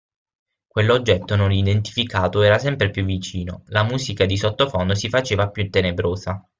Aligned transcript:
Quell'oggetto 0.65 1.35
non 1.35 1.51
identificato 1.51 2.41
era 2.41 2.57
sempre 2.57 2.89
più 2.89 3.05
vicino, 3.05 3.61
la 3.67 3.83
musica 3.83 4.25
di 4.25 4.35
sottofondo 4.35 4.95
si 4.95 5.09
faceva 5.09 5.51
più 5.51 5.69
tenebrosa. 5.69 6.43